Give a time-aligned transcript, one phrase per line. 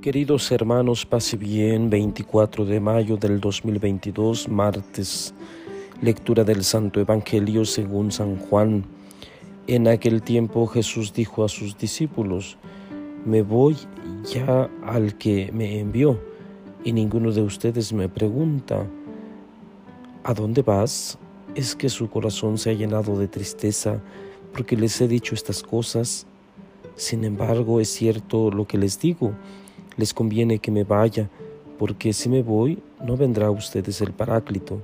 [0.00, 5.34] Queridos hermanos, pase bien, 24 de mayo del 2022, martes,
[6.00, 8.86] lectura del Santo Evangelio según San Juan.
[9.66, 12.56] En aquel tiempo Jesús dijo a sus discípulos,
[13.26, 13.76] me voy
[14.24, 16.18] ya al que me envió,
[16.82, 18.86] y ninguno de ustedes me pregunta,
[20.24, 21.18] ¿a dónde vas?
[21.54, 24.00] ¿Es que su corazón se ha llenado de tristeza
[24.54, 26.26] porque les he dicho estas cosas?
[26.96, 29.34] Sin embargo, es cierto lo que les digo
[30.00, 31.28] les conviene que me vaya,
[31.78, 34.80] porque si me voy, no vendrá a ustedes el Paráclito.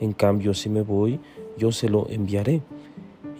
[0.00, 1.18] En cambio, si me voy,
[1.58, 2.62] yo se lo enviaré.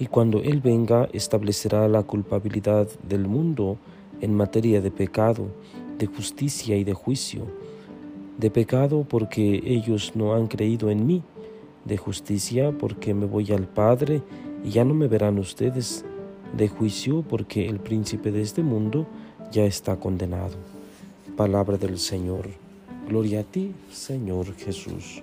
[0.00, 3.78] Y cuando Él venga, establecerá la culpabilidad del mundo
[4.20, 5.46] en materia de pecado,
[5.96, 7.42] de justicia y de juicio.
[8.36, 11.22] De pecado porque ellos no han creído en mí,
[11.84, 14.22] de justicia porque me voy al Padre
[14.64, 16.04] y ya no me verán ustedes,
[16.56, 19.06] de juicio porque el príncipe de este mundo
[19.52, 20.81] ya está condenado.
[21.36, 22.50] Palabra del Señor.
[23.08, 25.22] Gloria a ti, Señor Jesús.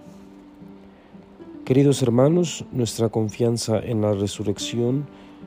[1.65, 5.05] Queridos hermanos, nuestra confianza en la resurrección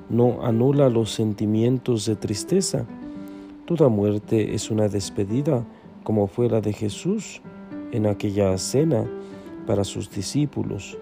[0.08, 2.86] no anula los sentimientos de tristeza.
[3.66, 5.64] Toda muerte es una despedida,
[6.04, 7.42] como fue la de Jesús
[7.90, 9.04] en aquella cena
[9.66, 10.96] para sus discípulos.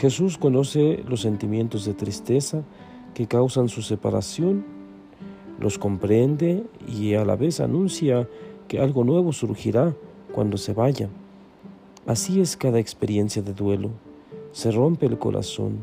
[0.00, 2.64] Jesús conoce los sentimientos de tristeza
[3.14, 4.64] que causan su separación,
[5.60, 8.28] los comprende y a la vez anuncia
[8.68, 9.94] que algo nuevo surgirá
[10.32, 11.08] cuando se vaya.
[12.06, 13.90] Así es cada experiencia de duelo.
[14.52, 15.78] Se rompe el corazón,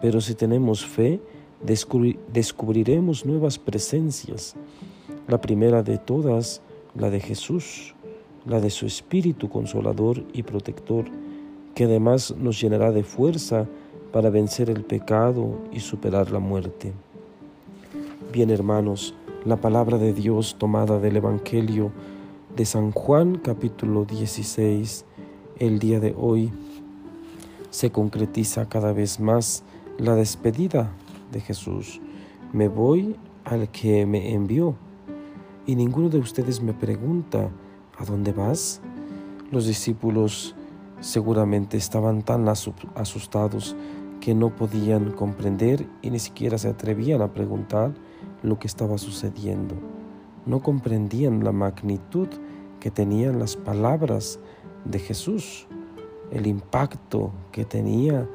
[0.00, 1.20] pero si tenemos fe,
[1.62, 4.54] descubriremos nuevas presencias.
[5.26, 6.62] La primera de todas,
[6.94, 7.94] la de Jesús,
[8.46, 11.06] la de su Espíritu consolador y protector,
[11.74, 13.66] que además nos llenará de fuerza
[14.12, 16.92] para vencer el pecado y superar la muerte.
[18.32, 19.14] Bien hermanos,
[19.48, 21.90] la palabra de Dios tomada del Evangelio
[22.54, 25.06] de San Juan capítulo 16,
[25.58, 26.52] el día de hoy
[27.70, 29.64] se concretiza cada vez más
[29.96, 30.92] la despedida
[31.32, 31.98] de Jesús.
[32.52, 34.74] Me voy al que me envió.
[35.64, 37.48] Y ninguno de ustedes me pregunta,
[37.96, 38.82] ¿a dónde vas?
[39.50, 40.56] Los discípulos
[41.00, 43.74] seguramente estaban tan asustados
[44.20, 47.94] que no podían comprender y ni siquiera se atrevían a preguntar
[48.42, 49.74] lo que estaba sucediendo.
[50.46, 52.28] No comprendían la magnitud
[52.80, 54.38] que tenían las palabras
[54.84, 55.66] de Jesús,
[56.30, 58.28] el impacto que tenía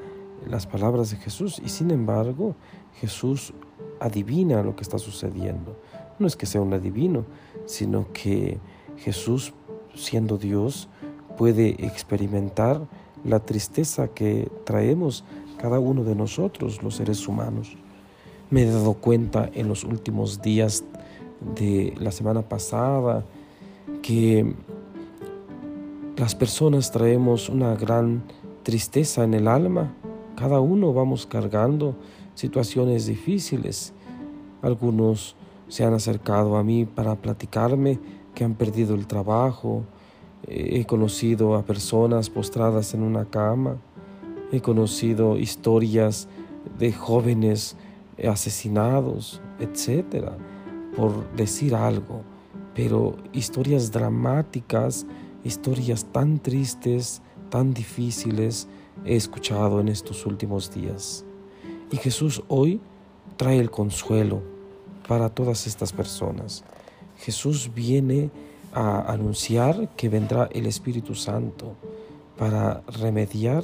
[0.47, 1.61] las palabras de Jesús.
[1.63, 2.55] Y sin embargo,
[2.95, 3.53] Jesús
[3.99, 5.77] adivina lo que está sucediendo.
[6.19, 7.25] No es que sea un adivino,
[7.65, 8.59] sino que
[8.97, 9.53] Jesús,
[9.95, 10.89] siendo Dios,
[11.37, 12.87] puede experimentar
[13.23, 15.23] la tristeza que traemos
[15.57, 17.77] cada uno de nosotros, los seres humanos.
[18.53, 20.83] Me he dado cuenta en los últimos días
[21.55, 23.25] de la semana pasada
[24.03, 24.53] que
[26.17, 28.21] las personas traemos una gran
[28.61, 29.95] tristeza en el alma.
[30.35, 31.95] Cada uno vamos cargando
[32.35, 33.91] situaciones difíciles.
[34.61, 35.35] Algunos
[35.67, 37.99] se han acercado a mí para platicarme
[38.35, 39.83] que han perdido el trabajo.
[40.45, 43.77] He conocido a personas postradas en una cama.
[44.51, 46.27] He conocido historias
[46.77, 47.77] de jóvenes
[48.27, 50.37] asesinados, etcétera,
[50.95, 52.23] por decir algo
[52.73, 55.05] pero historias dramáticas,
[55.43, 58.67] historias tan tristes, tan difíciles
[59.05, 61.23] he escuchado en estos últimos días.
[61.91, 62.81] Y Jesús hoy
[63.37, 64.41] trae el consuelo
[65.07, 66.63] para todas estas personas.
[67.17, 68.31] Jesús viene
[68.73, 71.75] a anunciar que vendrá el Espíritu Santo
[72.37, 73.63] para remediar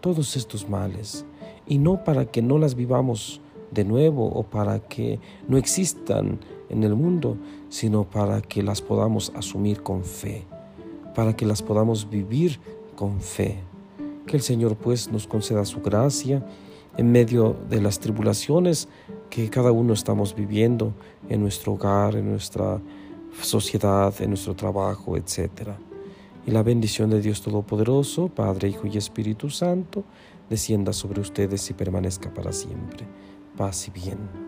[0.00, 1.26] todos estos males
[1.66, 3.40] y no para que no las vivamos
[3.70, 5.18] de nuevo o para que
[5.48, 6.38] no existan
[6.68, 7.36] en el mundo,
[7.68, 10.44] sino para que las podamos asumir con fe,
[11.14, 12.58] para que las podamos vivir
[12.94, 13.60] con fe.
[14.26, 16.44] Que el Señor pues nos conceda su gracia
[16.96, 18.88] en medio de las tribulaciones
[19.30, 20.94] que cada uno estamos viviendo
[21.28, 22.80] en nuestro hogar, en nuestra
[23.40, 25.70] sociedad, en nuestro trabajo, etc.
[26.46, 30.04] Y la bendición de Dios Todopoderoso, Padre, Hijo y Espíritu Santo,
[30.48, 33.06] descienda sobre ustedes y permanezca para siempre.
[33.56, 34.45] Paz y bien.